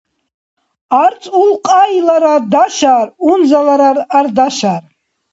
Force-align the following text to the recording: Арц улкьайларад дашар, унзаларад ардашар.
Арц 1.03 1.23
улкьайларад 1.39 2.43
дашар, 2.53 3.07
унзаларад 3.29 3.97
ардашар. 4.17 4.81